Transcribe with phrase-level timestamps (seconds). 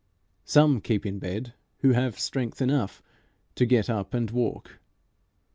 [0.45, 3.03] Some keep in bed who have strength enough
[3.53, 4.79] to get up and walk.